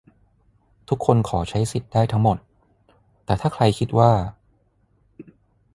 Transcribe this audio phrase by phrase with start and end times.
[0.89, 2.37] ทุกคนขอใช้สิทธิ์ได้ทั้งหมด
[3.25, 4.11] แต่ถ้าใครคิดว่า